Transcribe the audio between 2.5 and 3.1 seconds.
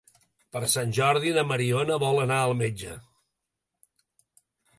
metge.